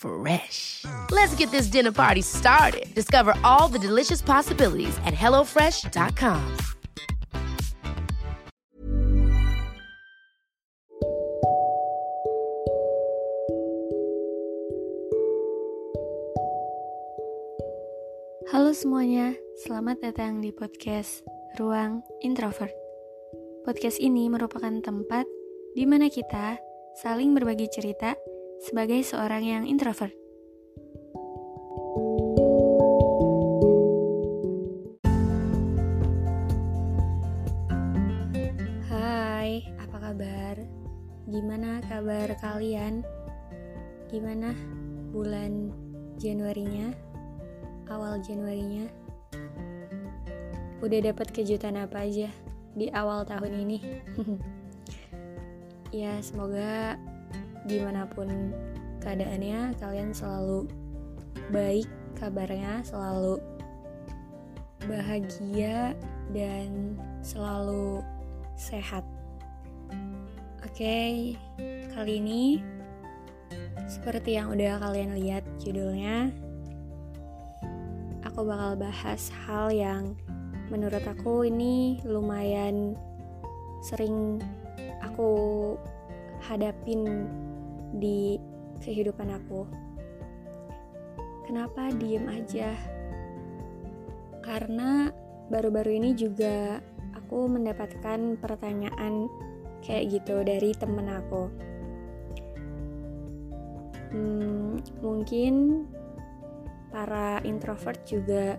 [0.00, 0.88] Fresh.
[1.12, 2.88] Let's get this dinner party started.
[2.96, 6.40] Discover all the delicious possibilities at hellofresh.com.
[18.50, 19.36] Halo semuanya,
[19.68, 21.20] selamat datang di podcast
[21.60, 22.72] Ruang Introvert.
[23.68, 25.28] Podcast ini merupakan tempat
[25.76, 26.56] di mana kita
[27.04, 28.16] saling berbagi cerita
[28.60, 30.12] sebagai seorang yang introvert.
[38.92, 40.60] Hai, apa kabar?
[41.32, 43.00] Gimana kabar kalian?
[44.12, 44.52] Gimana
[45.16, 45.72] bulan
[46.20, 46.92] Januarinya?
[47.88, 48.86] Awal Januarinya?
[50.84, 52.28] Udah dapat kejutan apa aja
[52.76, 53.78] di awal tahun ini?
[56.04, 57.00] ya, semoga
[57.70, 58.50] gimana pun
[58.98, 60.66] keadaannya kalian selalu
[61.54, 61.86] baik
[62.18, 63.38] kabarnya selalu
[64.90, 65.94] bahagia
[66.34, 68.02] dan selalu
[68.58, 69.06] sehat.
[70.66, 71.12] Oke okay,
[71.94, 72.44] kali ini
[73.86, 76.30] seperti yang udah kalian lihat judulnya
[78.22, 80.14] aku bakal bahas hal yang
[80.70, 82.94] menurut aku ini lumayan
[83.82, 84.38] sering
[85.02, 85.74] aku
[86.38, 87.26] hadapin
[87.94, 88.38] di
[88.82, 89.66] kehidupan aku.
[91.46, 92.74] Kenapa diem aja?
[94.40, 95.10] Karena
[95.50, 96.78] baru-baru ini juga
[97.18, 99.26] aku mendapatkan pertanyaan
[99.82, 101.44] kayak gitu dari temen aku.
[104.10, 105.86] Hmm, mungkin
[106.90, 108.58] para introvert juga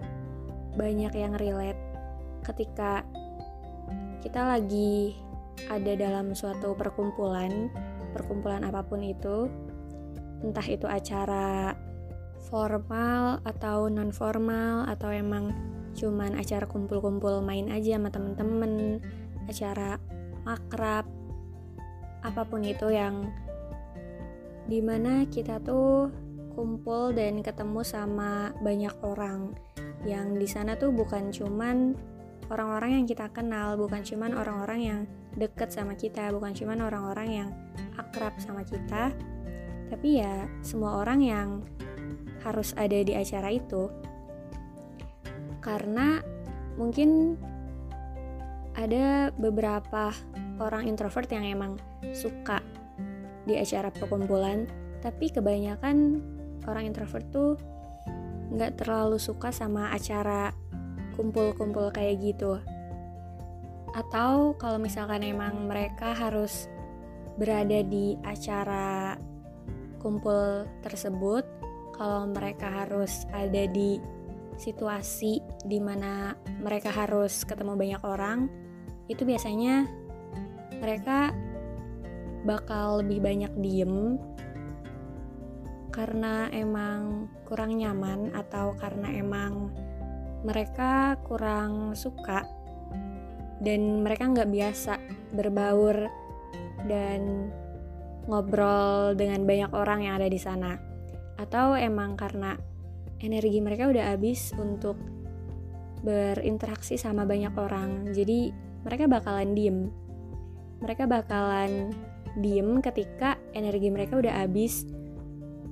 [0.79, 1.79] banyak yang relate
[2.47, 3.03] ketika
[4.23, 5.19] kita lagi
[5.67, 7.67] ada dalam suatu perkumpulan
[8.11, 9.47] perkumpulan apa pun itu,
[10.43, 11.75] entah itu acara
[12.51, 15.55] formal atau non formal atau emang
[15.95, 18.99] cuman acara kumpul-kumpul main aja sama temen-temen,
[19.47, 19.99] acara
[20.47, 21.05] makrab,
[22.23, 23.29] apa pun itu yang
[24.69, 26.07] di mana kita tuh
[26.53, 29.55] kumpul dan ketemu sama banyak orang.
[30.03, 31.95] Yang di sana tuh bukan cuman
[32.51, 35.01] orang-orang yang kita kenal, bukan cuman orang-orang yang
[35.35, 37.49] deket sama kita, bukan cuman orang-orang yang
[37.95, 39.15] akrab sama kita,
[39.87, 41.49] tapi ya semua orang yang
[42.43, 43.87] harus ada di acara itu.
[45.61, 46.19] Karena
[46.75, 47.37] mungkin
[48.75, 50.15] ada beberapa
[50.57, 51.77] orang introvert yang emang
[52.15, 52.63] suka
[53.45, 54.65] di acara perkumpulan,
[55.03, 56.21] tapi kebanyakan
[56.65, 57.57] orang introvert tuh
[58.51, 60.51] nggak terlalu suka sama acara
[61.15, 62.59] kumpul-kumpul kayak gitu.
[63.91, 66.71] Atau kalau misalkan emang mereka harus
[67.35, 69.15] berada di acara
[69.99, 71.45] kumpul tersebut
[71.95, 74.01] kalau mereka harus ada di
[74.57, 78.49] situasi di mana mereka harus ketemu banyak orang
[79.07, 79.85] itu biasanya
[80.81, 81.33] mereka
[82.45, 84.17] bakal lebih banyak diem
[85.93, 89.69] karena emang kurang nyaman atau karena emang
[90.41, 92.47] mereka kurang suka
[93.61, 94.93] dan mereka nggak biasa
[95.37, 96.09] berbaur
[96.89, 97.53] dan
[98.25, 100.77] ngobrol dengan banyak orang yang ada di sana.
[101.37, 102.57] Atau emang karena
[103.21, 104.97] energi mereka udah habis untuk
[106.01, 108.09] berinteraksi sama banyak orang.
[108.13, 108.49] Jadi
[108.81, 109.79] mereka bakalan diem.
[110.81, 111.93] Mereka bakalan
[112.41, 114.85] diem ketika energi mereka udah habis.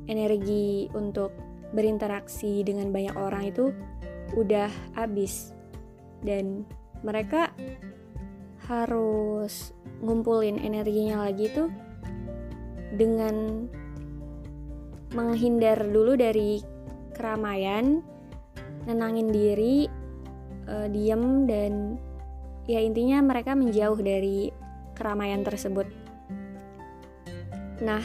[0.09, 1.33] Energi untuk
[1.73, 3.73] berinteraksi dengan banyak orang itu
[4.37, 5.53] udah habis.
[6.21, 6.65] Dan
[7.01, 7.53] mereka
[8.69, 11.69] harus ngumpulin energinya lagi tuh
[12.93, 13.65] dengan
[15.13, 16.61] menghindar dulu dari
[17.17, 17.99] keramaian,
[18.85, 19.89] nenangin diri,
[20.69, 21.97] uh, diem dan
[22.69, 24.53] ya intinya mereka menjauh dari
[24.93, 25.89] keramaian tersebut.
[27.81, 28.03] Nah,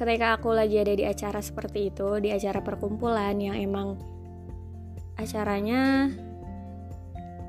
[0.00, 4.00] ketika aku lagi ada di acara seperti itu, di acara perkumpulan yang emang
[5.16, 6.10] acaranya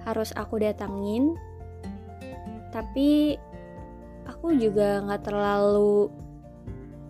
[0.08, 1.36] harus aku datangin,
[2.72, 3.36] tapi
[4.24, 6.08] aku juga nggak terlalu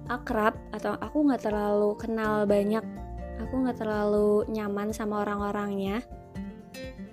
[0.09, 2.81] akrab atau aku nggak terlalu kenal banyak.
[3.38, 6.01] Aku nggak terlalu nyaman sama orang-orangnya.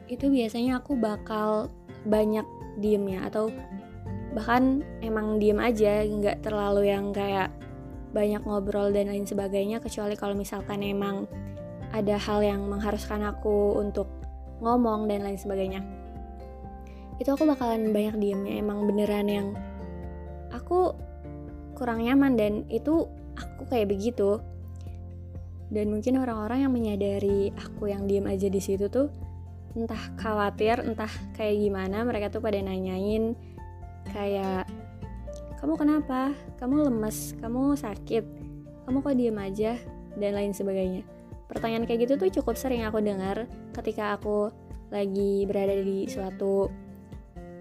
[0.08, 1.68] Itu biasanya aku bakal
[2.08, 2.48] banyak
[2.80, 3.52] diemnya atau
[4.32, 7.54] bahkan emang diem aja nggak terlalu yang kayak
[8.10, 11.26] banyak ngobrol dan lain sebagainya kecuali kalau misalkan emang
[11.94, 14.10] ada hal yang mengharuskan aku untuk
[14.64, 15.84] ngomong dan lain sebagainya.
[17.20, 19.48] Itu aku bakalan banyak diemnya emang beneran yang
[20.50, 20.96] aku
[21.78, 23.06] kurang nyaman dan itu
[23.36, 24.40] aku kayak begitu.
[25.68, 29.08] Dan mungkin orang-orang yang menyadari aku yang diem aja di situ tuh
[29.74, 33.34] entah khawatir entah kayak gimana mereka tuh pada nanyain
[34.14, 34.70] kayak
[35.58, 36.30] kamu kenapa?
[36.60, 37.34] Kamu lemes?
[37.40, 38.22] Kamu sakit?
[38.86, 39.74] Kamu kok diem aja?
[40.18, 41.02] dan lain sebagainya
[41.54, 44.50] pertanyaan kayak gitu tuh cukup sering aku dengar ketika aku
[44.90, 46.68] lagi berada di suatu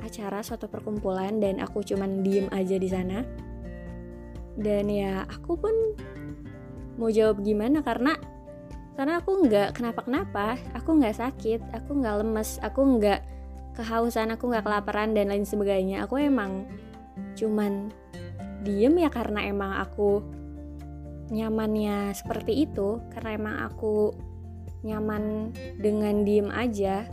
[0.03, 3.23] acara suatu perkumpulan dan aku cuman diem aja di sana.
[4.53, 5.75] Dan ya aku pun
[6.99, 8.19] mau jawab gimana karena
[8.93, 13.25] karena aku nggak kenapa-kenapa aku nggak sakit aku nggak lemes aku nggak
[13.73, 16.05] kehausan aku nggak kelaparan dan lain sebagainya.
[16.05, 16.69] Aku emang
[17.33, 17.89] cuman
[18.61, 20.21] diem ya karena emang aku
[21.31, 24.11] nyamannya seperti itu karena emang aku
[24.83, 27.07] nyaman dengan diem aja.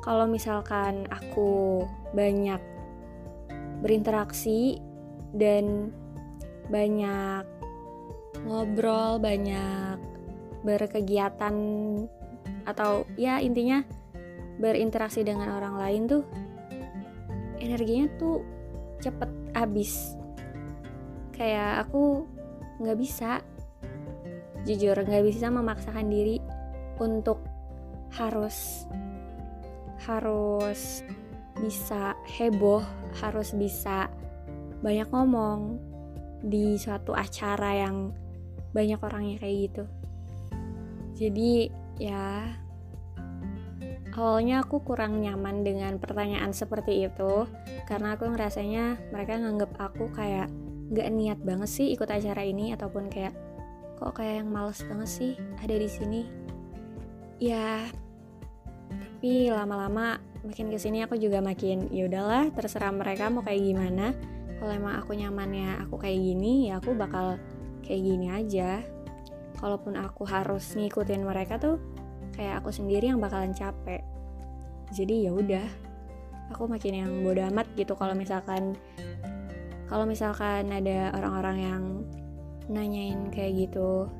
[0.00, 2.60] Kalau misalkan aku banyak
[3.84, 4.80] berinteraksi
[5.32, 5.92] dan
[6.68, 7.44] banyak
[8.44, 10.00] ngobrol, banyak
[10.64, 11.56] berkegiatan
[12.64, 13.84] atau ya intinya
[14.56, 16.24] berinteraksi dengan orang lain tuh
[17.60, 18.40] energinya tuh
[19.00, 20.16] cepet habis.
[21.34, 22.24] Kayak aku
[22.80, 23.42] nggak bisa.
[24.64, 26.40] Jujur nggak bisa memaksakan diri
[26.98, 27.42] untuk
[28.14, 28.86] harus
[30.04, 31.02] harus
[31.58, 32.84] bisa heboh
[33.18, 34.10] harus bisa
[34.84, 35.80] banyak ngomong
[36.44, 38.12] di suatu acara yang
[38.76, 39.84] banyak orangnya kayak gitu.
[41.14, 42.50] Jadi ya
[44.18, 47.46] awalnya aku kurang nyaman dengan pertanyaan seperti itu
[47.86, 50.50] karena aku ngerasanya mereka nganggep aku kayak
[50.92, 53.32] gak niat banget sih ikut acara ini ataupun kayak
[53.96, 56.22] kok kayak yang males banget sih ada di sini?
[57.40, 57.88] Ya
[58.92, 64.12] tapi lama-lama makin ke sini aku juga makin ya udahlah terserah mereka mau kayak gimana.
[64.60, 67.40] Kalau emang aku nyamannya aku kayak gini ya aku bakal
[67.80, 68.84] kayak gini aja.
[69.56, 71.80] Kalaupun aku harus ngikutin mereka tuh
[72.36, 74.04] kayak aku sendiri yang bakalan capek.
[74.92, 75.64] Jadi ya udah
[76.52, 78.76] aku makin yang bodo amat gitu kalau misalkan
[79.94, 81.82] kalau misalkan ada orang-orang yang
[82.66, 84.10] nanyain kayak gitu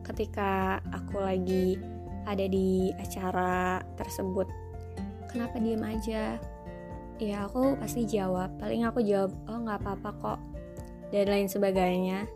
[0.00, 1.76] ketika aku lagi
[2.24, 4.48] ada di acara tersebut
[5.34, 6.38] kenapa diem aja?
[7.18, 8.54] Ya aku pasti jawab.
[8.62, 10.40] Paling aku jawab oh nggak apa-apa kok
[11.10, 12.30] dan lain sebagainya.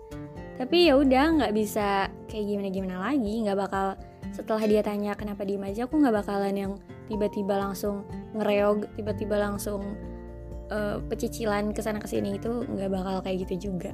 [0.58, 3.34] Tapi ya udah nggak bisa kayak gimana gimana lagi.
[3.46, 3.87] Nggak bakal
[4.34, 6.72] setelah dia tanya kenapa diem aja aku nggak bakalan yang
[7.08, 8.04] tiba-tiba langsung
[8.37, 9.96] ngereog tiba-tiba langsung
[10.70, 13.92] uh, pecicilan ke sana ke sini itu nggak bakal kayak gitu juga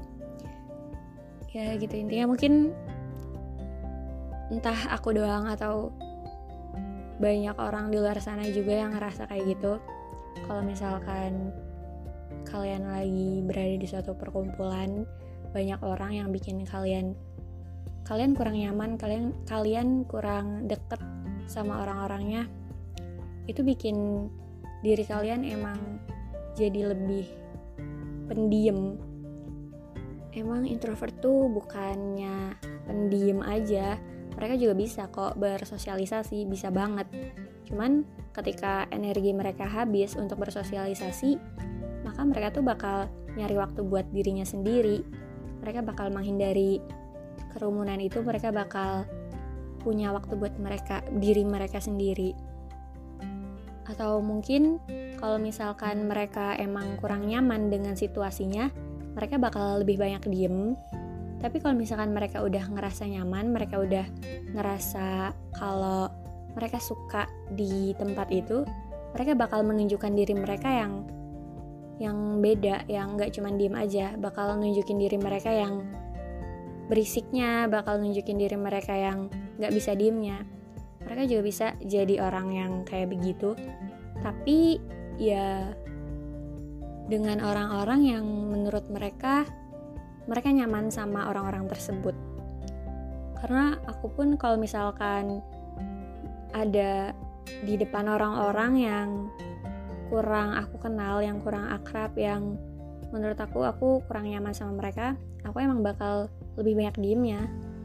[1.55, 2.75] ya gitu intinya mungkin
[4.51, 5.95] entah aku doang atau
[7.23, 9.79] banyak orang di luar sana juga yang ngerasa kayak gitu
[10.51, 11.55] kalau misalkan
[12.51, 15.07] kalian lagi berada di suatu perkumpulan
[15.55, 17.15] banyak orang yang bikin kalian
[18.05, 21.01] kalian kurang nyaman, kalian kalian kurang deket
[21.49, 22.45] sama orang-orangnya.
[23.49, 24.29] Itu bikin
[24.85, 25.81] diri kalian emang
[26.55, 27.27] jadi lebih
[28.31, 28.99] pendiam.
[30.35, 32.59] Emang introvert tuh bukannya
[32.91, 33.99] pendiam aja,
[34.35, 37.07] mereka juga bisa kok bersosialisasi, bisa banget.
[37.71, 38.03] Cuman
[38.35, 41.39] ketika energi mereka habis untuk bersosialisasi,
[42.03, 43.07] maka mereka tuh bakal
[43.39, 45.07] nyari waktu buat dirinya sendiri.
[45.63, 46.83] Mereka bakal menghindari
[47.55, 49.07] kerumunan itu mereka bakal
[49.87, 52.35] punya waktu buat mereka diri mereka sendiri
[53.85, 54.81] atau mungkin
[55.19, 58.69] kalau misalkan mereka emang kurang nyaman dengan situasinya
[59.15, 60.75] mereka bakal lebih banyak diem.
[61.39, 64.07] Tapi kalau misalkan mereka udah ngerasa nyaman mereka udah
[64.57, 66.09] ngerasa kalau
[66.55, 68.65] mereka suka di tempat itu
[69.15, 71.07] mereka bakal menunjukkan diri mereka yang
[72.03, 74.19] yang beda yang nggak cuma diem aja.
[74.19, 75.85] Bakal nunjukin diri mereka yang
[76.89, 80.45] berisiknya bakal nunjukin diri mereka yang gak bisa diemnya.
[81.05, 83.53] Mereka juga bisa jadi orang yang kayak begitu.
[84.25, 84.81] Tapi
[85.21, 85.73] ya
[87.07, 89.45] dengan orang-orang yang menurut mereka
[90.25, 92.17] mereka nyaman sama orang-orang tersebut.
[93.45, 95.45] Karena aku pun kalau misalkan
[96.57, 97.13] ada
[97.45, 99.09] di depan orang-orang yang
[100.09, 102.57] kurang aku kenal yang kurang akrab yang
[103.13, 107.41] menurut aku aku kurang nyaman sama mereka aku emang bakal lebih banyak diemnya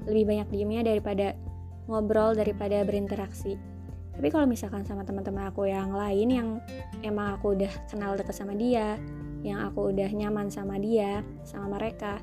[0.07, 1.35] lebih banyak diemnya daripada
[1.89, 3.57] ngobrol daripada berinteraksi
[4.19, 6.49] tapi kalau misalkan sama teman-teman aku yang lain yang
[7.07, 8.99] emang aku udah kenal dekat sama dia
[9.39, 12.19] yang aku udah nyaman sama dia sama mereka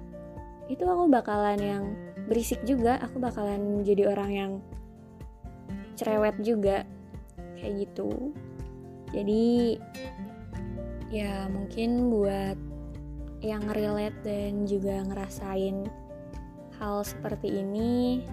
[0.66, 1.84] itu aku bakalan yang
[2.26, 2.98] berisik juga.
[3.06, 4.52] Aku bakalan jadi orang yang
[5.94, 6.82] cerewet juga.
[7.56, 8.34] Kayak gitu.
[9.14, 9.78] Jadi
[11.14, 12.58] ya mungkin buat
[13.38, 15.86] yang relate dan juga ngerasain
[16.82, 18.26] hal seperti ini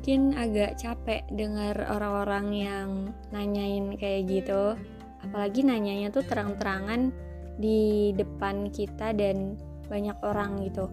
[0.00, 2.88] mungkin agak capek dengar orang-orang yang
[3.36, 4.72] nanyain kayak gitu.
[5.20, 7.12] Apalagi nanyanya tuh terang-terangan
[7.60, 9.60] di depan kita dan
[9.92, 10.88] banyak orang gitu.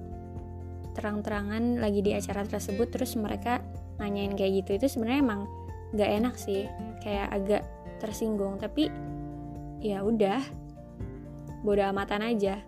[0.91, 3.63] Terang-terangan lagi di acara tersebut terus mereka
[3.95, 4.75] nanyain kayak gitu.
[4.75, 5.41] Itu sebenarnya emang
[5.95, 6.67] nggak enak sih
[6.99, 7.63] kayak agak
[8.03, 8.59] tersinggung.
[8.59, 8.91] Tapi
[9.79, 10.43] ya udah
[11.63, 12.59] bodo amatan aja.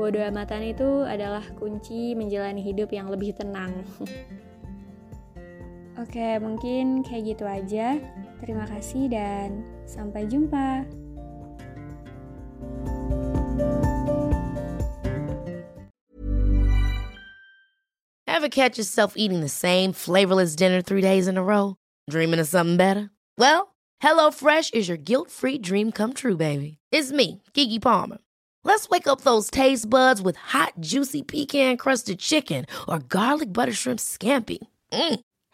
[0.00, 3.84] Bodo amatan itu adalah kunci menjalani hidup yang lebih tenang.
[5.96, 7.96] Oke, mungkin kayak gitu aja.
[8.44, 10.84] Terima kasih dan sampai jumpa.
[18.28, 21.80] Ever catch yourself eating the same flavorless dinner three days in a row?
[22.12, 23.08] Dreaming of something better?
[23.40, 23.72] Well,
[24.04, 26.76] HelloFresh is your guilt-free dream come true, baby.
[26.92, 28.18] It's me, Kiki Palmer.
[28.66, 33.72] Let's wake up those taste buds with hot, juicy pecan crusted chicken or garlic butter
[33.72, 34.58] shrimp scampi.
[34.92, 35.20] Mm.